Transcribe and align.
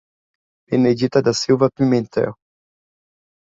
Benedita 0.67 1.21
da 1.21 1.31
Silva 1.31 1.69
Pimentel 1.69 2.33